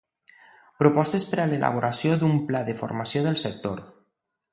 Propostes 0.83 1.25
per 1.33 1.37
a 1.43 1.45
l'elaboració 1.51 2.15
d'un 2.23 2.39
Pla 2.47 2.61
de 2.71 2.75
formació 2.79 3.23
del 3.27 3.39
sector. 3.43 3.85